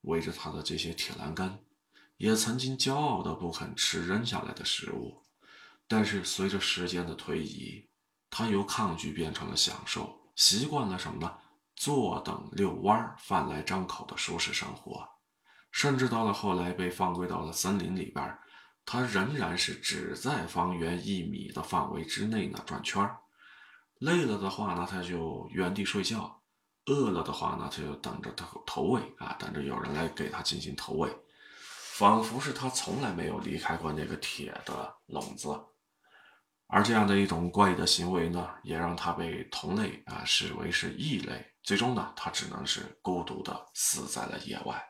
[0.02, 1.58] 围着它的这些铁栏杆，
[2.16, 5.22] 也曾经骄傲的不肯吃扔下来的食物，
[5.86, 7.86] 但是随着时间的推移。
[8.28, 11.34] 它由抗拒变成了享受，习惯了什么呢？
[11.74, 15.06] 坐等遛弯儿、饭来张口的舒适生活，
[15.70, 18.38] 甚至到了后来被放归到了森林里边，
[18.86, 23.18] 他仍然是只在方圆一米的范围之内呢转圈儿。
[23.98, 26.40] 累了的话呢，他就原地睡觉；
[26.86, 31.14] 饿了的话呢，他就等着投投喂啊，等着有人来给他进行投喂，
[31.92, 35.48] 仿佛是他从来没有离开过那个铁的笼子。
[36.68, 44.82] 而这样的一种怪异的行为呢，也让他被同类啊视为是异类，最终呢，他只能是孤独的死在了野外。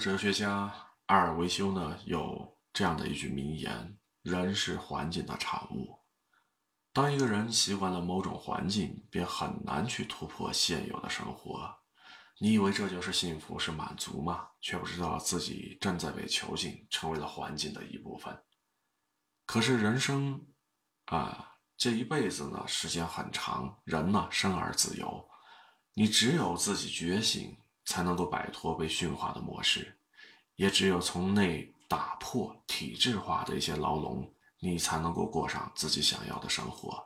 [0.00, 0.72] 哲学家
[1.06, 6.00] 阿尔维修呢有这样的一句名言：“人是环境的产物。
[6.90, 11.70] 当一个人习惯了某种环境，便很难去突破现有的生活。
[12.38, 14.48] 你以为这就是幸福，是满足吗？
[14.62, 18.42] 却不知道自己正在被囚禁，成为了环境的一部分。
[19.44, 20.46] 可是人生
[21.04, 25.28] 啊，这一辈子呢，时间很长，人呢，生而自由，
[25.92, 27.54] 你只有自己觉醒。”
[27.90, 29.98] 才能够摆脱被驯化的模式，
[30.54, 37.04] 也只有从内打破体制化的一些牢笼，你才能够过上自己想要的生活。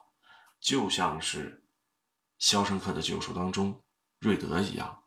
[0.61, 1.64] 就像是
[2.45, 3.82] 《肖申克的救赎》当中
[4.20, 5.03] 瑞德一样，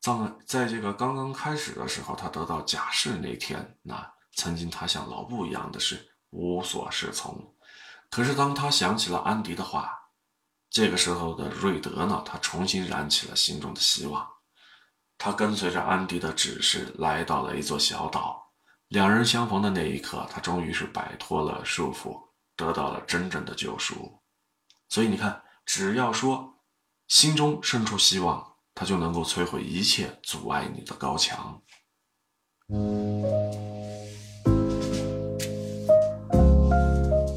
[0.00, 0.12] 在
[0.44, 7.54] 在这个刚刚开始的时候，他得到假释那天，那曾经他像老布一样的是无所适从。
[8.10, 9.88] 可是当他想起了安迪的话，
[10.68, 14.31] 这个时候的瑞德呢，他重新燃起了心中的希望。
[15.24, 18.44] 他跟随着安迪的指示来到了一座小岛，
[18.88, 22.20] 两人相逢的那一刻，他终于是摆脱了束缚，
[22.56, 24.18] 得到了真正的救赎。
[24.88, 26.58] 所以你看，只要说
[27.06, 28.44] 心中生出希望，
[28.74, 31.62] 他就能够摧毁一切阻碍你的高墙。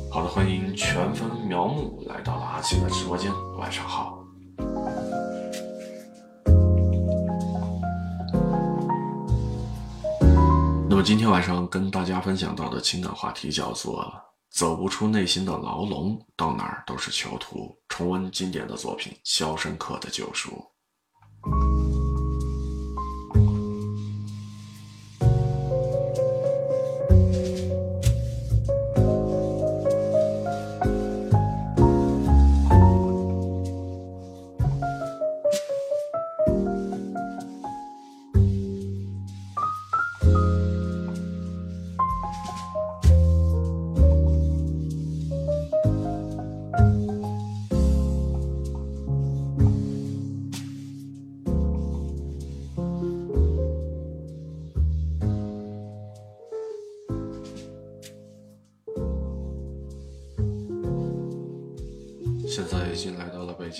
[0.10, 4.25] 好的，欢迎全分苗木来到了阿奇的直播间，晚上好。
[11.06, 14.12] 今天晚上跟大家分享到的情感话题叫做
[14.50, 17.78] “走不出内心的牢笼，到哪儿都是囚徒”。
[17.88, 20.50] 重温经典的作品《肖申克的救赎》。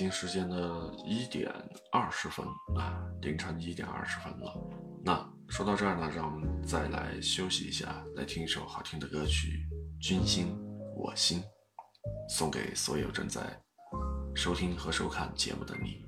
[0.06, 1.52] 京时间的一点
[1.90, 2.46] 二十分
[2.78, 4.54] 啊，凌晨一点二十分了。
[5.04, 9.66] 那说到这儿呢，让我们再来休息一下，来听一首好听的歌曲
[10.00, 10.56] 《君心
[10.94, 11.40] 我心》，
[12.32, 13.40] 送给所有正在
[14.32, 16.05] 收听和收看节目的你。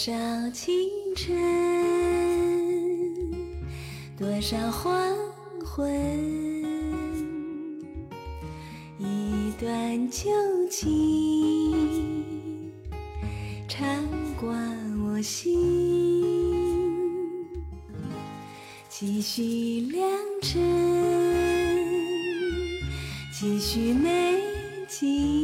[0.00, 0.12] 少
[0.52, 0.72] 清
[1.16, 1.36] 晨，
[4.16, 4.94] 多少黄
[5.66, 5.92] 昏，
[8.96, 10.30] 一段旧
[10.70, 12.24] 情
[13.66, 13.84] 唱
[14.40, 14.56] 挂
[15.04, 15.50] 我心，
[18.88, 20.08] 几许良
[20.40, 20.62] 辰，
[23.32, 24.40] 几许美
[24.88, 25.37] 景，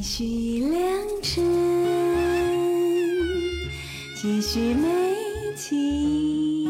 [0.00, 0.80] 继续良
[1.22, 1.44] 辰，
[4.16, 4.88] 几许美
[5.54, 6.66] 景，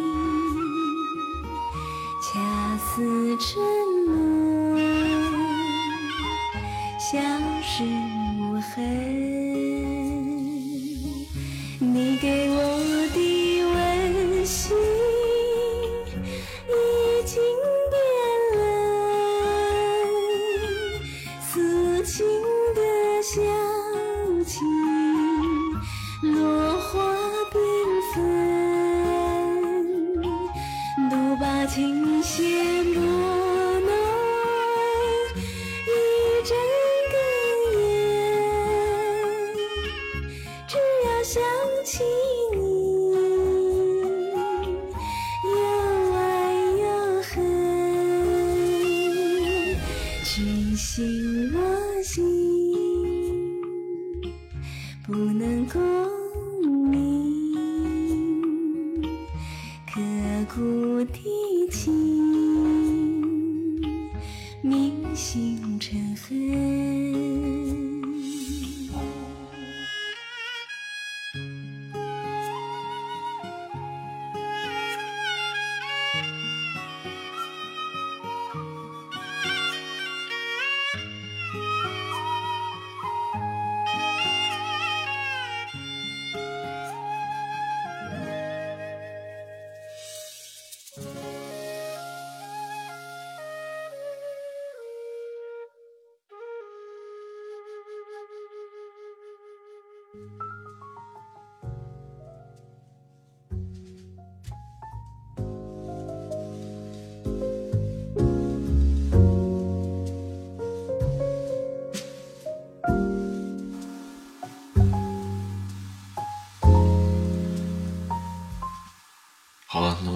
[2.20, 3.64] 恰似春
[4.08, 4.76] 梦，
[6.98, 7.20] 消
[7.62, 7.84] 失
[61.00, 61.90] 我的情，
[64.60, 66.79] 铭心成恨。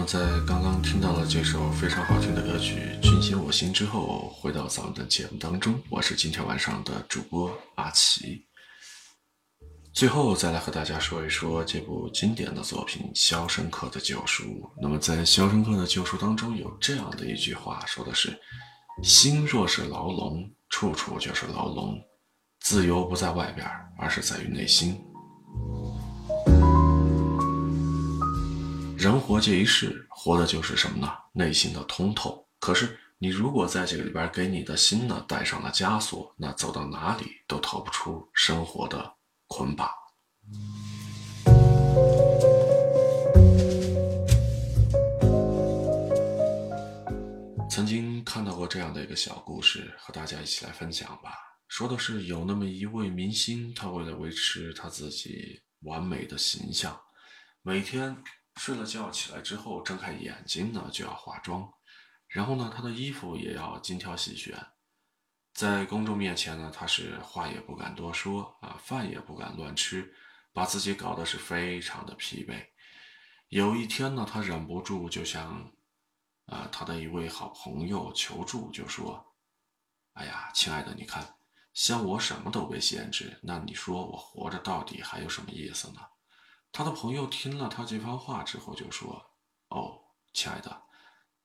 [0.05, 8.45] 在刚刚听到了这首非常好听的歌曲《君心我心》之后，回到咱们的节目当中，我是今天晚上的主播阿奇。
[9.95, 14.45] 最后再来和大家说一说这部经典的作品《肖申克的救赎》。
[14.79, 18.39] 那么在《肖申克的救赎》当中有这样的一句话，说的是
[19.03, 21.99] ：“心若是牢笼，处处就是牢笼。
[22.61, 23.67] 自由不在外边，
[23.99, 25.01] 而是在于内心。”
[29.05, 31.13] 人活这一世，活的就是什么呢？
[31.35, 32.49] 内心的通透。
[32.59, 39.15] 可是你如果在这个里边给你的心呢带上了枷锁，那走到哪里都逃不出生活的
[39.47, 39.91] 捆绑。
[47.69, 51.35] 曾经看到过这样的一个小故事，和大家一起来分享吧。
[51.69, 56.99] 说的是有那么一位明星，他为了维持他自己完美的形象，
[57.61, 58.17] 每天。
[58.57, 61.73] 睡了觉起来之后，睁开眼睛呢就要化妆，
[62.29, 64.57] 然后呢他的衣服也要精挑细选，
[65.53, 70.15] 在公众面前呢他是话也不敢多说啊，饭也不敢乱吃，
[70.53, 72.69] 把自己搞得是非常的疲惫。
[73.49, 75.73] 有一天呢他忍不住就向
[76.47, 79.35] 啊他的一位好朋友求助，就说
[80.15, 81.37] ：“哎呀，亲爱的，你看，
[81.73, 86.01] 像我什么都被限制，那你说我活着到底还有什么意思呢？”
[86.77, 89.25] 他的朋友听了他这番话之后就说
[89.71, 89.97] ：“哦，
[90.33, 90.83] 亲爱的，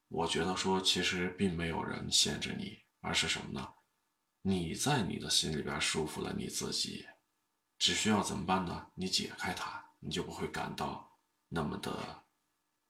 [0.08, 3.70] 我觉得说其实并没有人限制你，而是什么呢？
[4.42, 7.06] 你在你的心里边束缚了你自己，
[7.78, 8.88] 只需要怎么办呢？
[8.96, 11.08] 你解开它，你就不会感到
[11.48, 12.24] 那么的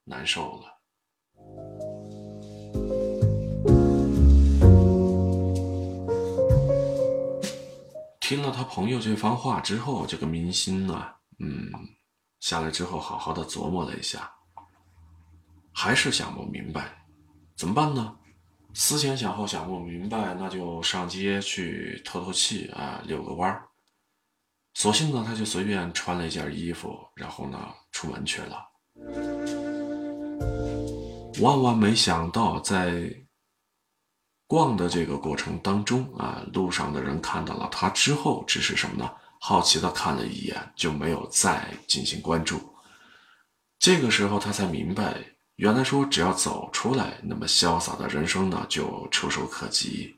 [0.05, 0.79] 难受了。”
[8.21, 11.98] 听了他朋友这番话之后，这个明星呢，嗯。
[12.39, 14.31] 下来之后，好好的琢磨了一下，
[15.73, 17.05] 还是想不明白，
[17.55, 18.15] 怎么办呢？
[18.73, 23.67] 思前想后想不明白，那就上街去透透气啊，遛个弯儿。
[24.75, 27.59] 索性呢，他就随便穿了一件衣服，然后呢，
[27.91, 28.65] 出门去了。
[31.41, 33.11] 万万没想到，在
[34.45, 39.11] 逛的这个过程当中啊，路上的人看到了他之后，只是什么呢？
[39.39, 42.59] 好奇的看了一眼，就没有再进行关注。
[43.79, 45.17] 这个时候，他才明白，
[45.55, 50.17] 原来说只要走出来，那么潇洒的人生呢，就触手可及。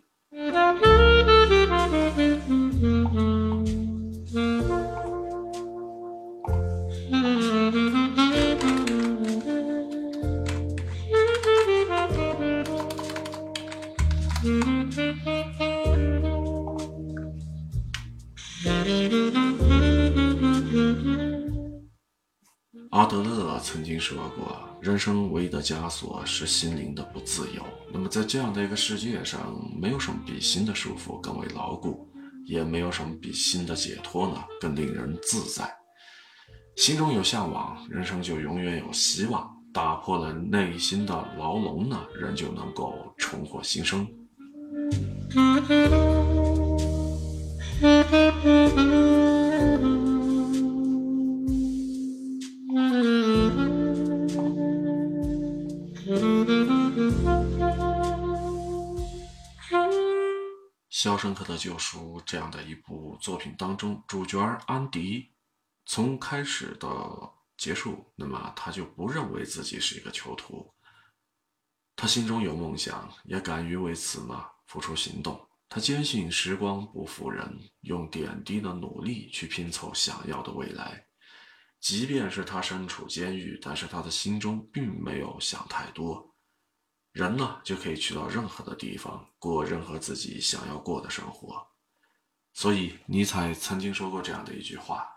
[23.12, 32.10] 德勒曾经说过：“人生唯一的枷锁是心灵的不自由。”那么，在这样的一个世界上，没有什么比心的束缚更为牢固，
[32.46, 35.70] 也没有什么比心的解脱呢更令人自在。
[36.78, 39.54] 心中有向往，人生就永远有希望。
[39.74, 44.08] 打破了内心的牢笼呢，人就能够重获新生。
[61.22, 65.30] 《肖申克的救赎》这样的一部作品当中，主角安迪
[65.86, 70.74] 从开始到结束，那么他就不认为自己是一个囚徒。
[71.96, 75.48] 他心中有梦想，也敢于为此呢付出行动。
[75.70, 81.06] 他坚信时光不负人，用点滴的努力去拼凑想要的未来。
[81.80, 86.31] 即便是他身处监狱，但是他的心中并没有想太多。
[87.12, 91.68] 人呢，就可以去到任何的地方，过任何自己想要过的生活。
[92.54, 95.08] 所以，尼采曾经说过这样的一句话。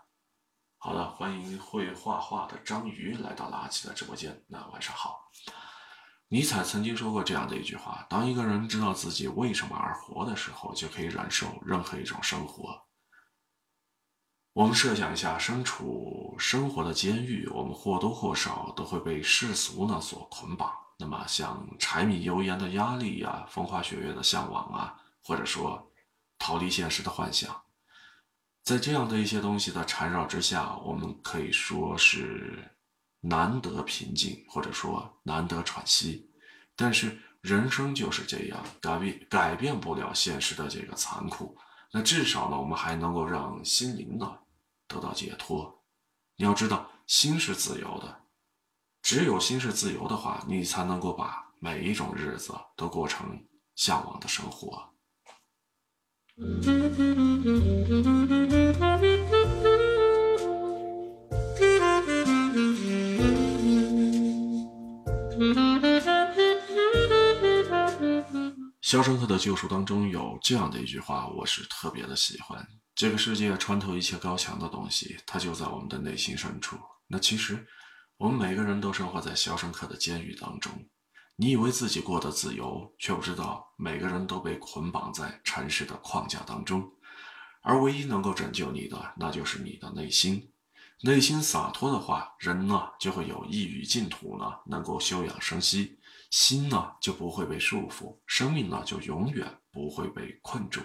[0.77, 4.43] 好了，欢迎会画画的章鱼来到了阿奇的直播间。
[4.47, 5.31] 那晚上好。
[6.27, 12.85] 尼采曾经说过这样的一句话：当一个人知道自己为什么而活的时候，就可以忍受任何一种生活。
[14.51, 20.84] 我们设想一下，身处生活的监狱，我们或多或少都会被世俗呢所捆绑。
[20.97, 25.91] 那么，像柴米油盐的压力呀，风花雪月的向往啊，或者说
[26.39, 27.63] 逃离现实的幻想，
[28.63, 32.71] 在这样的一些东西的缠绕之下，我们可以说是
[33.19, 36.31] 难得平静，或者说难得喘息。
[36.77, 41.57] 但是人生就是这样，改变改变不了现实的这个残酷。
[41.91, 44.39] 那至少呢，我们还能够让心灵呢
[44.87, 45.83] 得到解脱。
[46.37, 48.21] 你要知道，心是自由的。
[49.05, 53.39] 只有心是自由的话，你才能够把每一种日子都过成
[53.75, 54.89] 向往的生活。
[68.81, 72.67] 《肖申克的救赎》当中有这样的一句话，我是特别的喜欢。
[72.95, 76.75] 这个世界穿透一切高墙的东西，它就在我们的内心深处。
[77.05, 77.67] 那其实，
[78.17, 80.71] 我们每个人都生活在肖申克的监狱当中。
[81.35, 86.89] 你以为自己过得自由，却不知道每个人都被捆绑在尘世的框架当中。
[87.61, 90.49] 而唯一能够拯救你的，那就是你的内心。
[91.01, 95.99] 内心洒脱的话，人呢就会有异域净土呢，能够休养生息。
[96.31, 100.79] 心呢就不会被束缚，生命呢就永远不会被困住。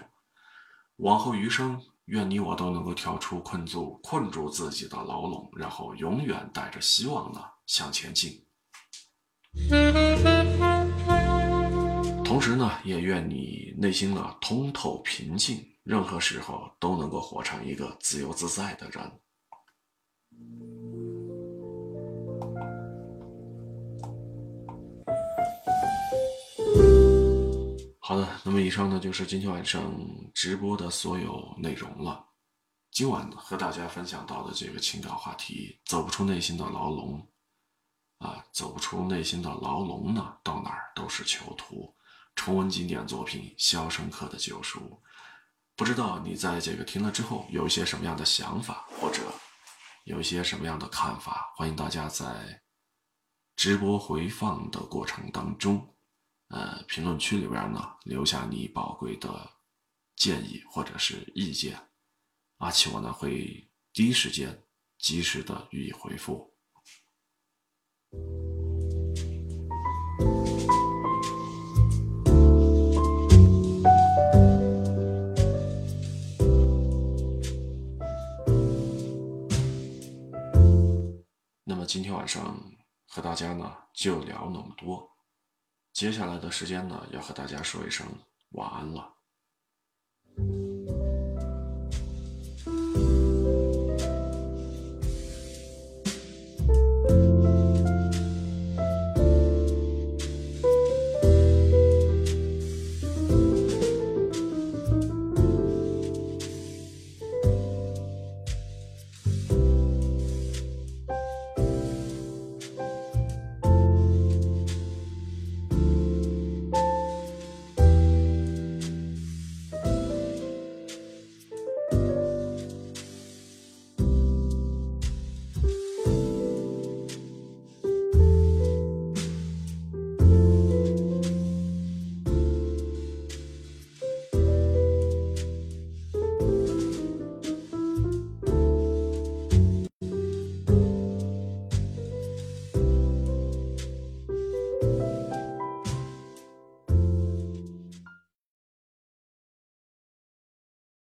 [0.97, 8.45] 往后余生，愿你我都能够跳出困住困住自己的牢笼，然后永远带着希望呢向前进。
[12.25, 19.09] 同时呢，也愿你内心呢通透平静，任何时候都能够活成一个自由自在的人。
[28.03, 29.93] 好的，那么以上呢就是今天晚上
[30.33, 32.25] 直播的所有内容了。
[32.89, 37.25] 今晚和大家分享到的这个情感话题，走不出内心的牢笼
[38.17, 41.95] 啊，走不出内心的牢笼呢，到哪儿都是囚徒。
[42.35, 44.79] 重温经典作品《肖申克的救赎》，
[45.75, 49.21] 不知道你在这个听了之后有一些什么样的想法，或者
[50.05, 51.53] 有一些什么样的看法？
[51.55, 52.63] 欢迎大家在
[53.55, 55.87] 直播回放的过程当中。
[56.51, 59.49] 呃，评论区里边呢，留下你宝贵的
[60.17, 61.79] 建议或者是意见，
[62.57, 64.61] 阿奇我呢会第一时间
[64.97, 66.53] 及时的予以回复。
[81.63, 82.61] 那么今天晚上
[83.07, 85.10] 和大家呢就聊那么多。
[85.93, 88.07] 接下来的时间呢，要和大家说一声
[88.51, 89.13] 晚安了。